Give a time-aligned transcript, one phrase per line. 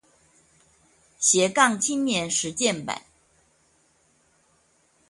[1.19, 3.03] 斜槓青年實踐版